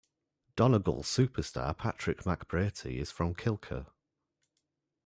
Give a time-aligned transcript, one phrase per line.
[0.55, 3.85] Donegal superstar Patrick McBrearty is from Kilcar.